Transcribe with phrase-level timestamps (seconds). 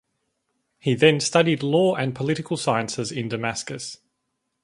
[0.79, 3.99] He then studied law and political sciences in Damascus.